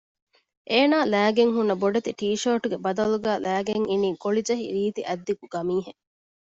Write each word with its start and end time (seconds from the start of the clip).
އޭނަ 0.69 0.97
ލައިގެން 1.11 1.53
ހުންނަ 1.55 1.75
ބޮޑެތި 1.81 2.11
ޓީޝާޓުގެ 2.19 2.77
ބަދަލުގައި 2.85 3.41
ލައިގެން 3.45 3.85
އިނީ 3.89 4.09
ގޮޅިޖެހި 4.23 4.65
ރީތި 4.75 5.01
އަތްދިގު 5.05 5.45
ގަމީހެއް 5.53 6.01